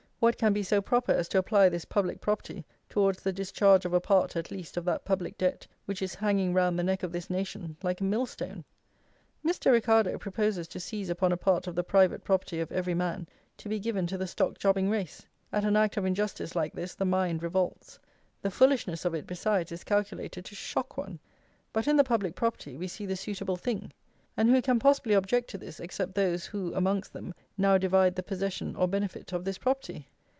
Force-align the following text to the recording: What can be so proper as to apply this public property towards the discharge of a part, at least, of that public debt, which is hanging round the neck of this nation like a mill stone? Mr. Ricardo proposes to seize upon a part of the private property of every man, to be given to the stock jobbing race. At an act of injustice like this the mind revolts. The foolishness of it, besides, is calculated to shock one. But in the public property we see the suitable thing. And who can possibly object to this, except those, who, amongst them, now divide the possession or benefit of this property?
What 0.23 0.37
can 0.37 0.53
be 0.53 0.61
so 0.61 0.83
proper 0.83 1.11
as 1.13 1.27
to 1.29 1.39
apply 1.39 1.69
this 1.69 1.83
public 1.83 2.21
property 2.21 2.63
towards 2.89 3.23
the 3.23 3.33
discharge 3.33 3.85
of 3.85 3.93
a 3.95 3.99
part, 3.99 4.35
at 4.35 4.51
least, 4.51 4.77
of 4.77 4.85
that 4.85 5.03
public 5.03 5.35
debt, 5.35 5.65
which 5.85 5.99
is 5.99 6.13
hanging 6.13 6.53
round 6.53 6.77
the 6.77 6.83
neck 6.83 7.01
of 7.01 7.11
this 7.11 7.27
nation 7.27 7.75
like 7.81 8.01
a 8.01 8.03
mill 8.03 8.27
stone? 8.27 8.63
Mr. 9.43 9.71
Ricardo 9.71 10.19
proposes 10.19 10.67
to 10.67 10.79
seize 10.79 11.09
upon 11.09 11.31
a 11.31 11.37
part 11.37 11.65
of 11.65 11.73
the 11.73 11.83
private 11.83 12.23
property 12.23 12.59
of 12.59 12.71
every 12.71 12.93
man, 12.93 13.25
to 13.57 13.67
be 13.67 13.79
given 13.79 14.05
to 14.05 14.17
the 14.19 14.27
stock 14.27 14.59
jobbing 14.59 14.91
race. 14.91 15.25
At 15.51 15.65
an 15.65 15.75
act 15.75 15.97
of 15.97 16.05
injustice 16.05 16.55
like 16.55 16.73
this 16.75 16.93
the 16.93 17.03
mind 17.03 17.41
revolts. 17.41 17.97
The 18.43 18.51
foolishness 18.51 19.05
of 19.05 19.15
it, 19.15 19.25
besides, 19.25 19.71
is 19.71 19.83
calculated 19.83 20.45
to 20.45 20.53
shock 20.53 20.97
one. 20.97 21.17
But 21.73 21.87
in 21.87 21.97
the 21.97 22.03
public 22.03 22.35
property 22.35 22.77
we 22.77 22.87
see 22.87 23.07
the 23.07 23.15
suitable 23.15 23.57
thing. 23.57 23.91
And 24.37 24.49
who 24.49 24.61
can 24.61 24.79
possibly 24.79 25.13
object 25.13 25.49
to 25.49 25.57
this, 25.57 25.81
except 25.81 26.15
those, 26.15 26.45
who, 26.45 26.73
amongst 26.73 27.11
them, 27.11 27.33
now 27.57 27.77
divide 27.77 28.15
the 28.15 28.23
possession 28.23 28.77
or 28.77 28.87
benefit 28.87 29.33
of 29.33 29.43
this 29.43 29.57
property? 29.57 30.07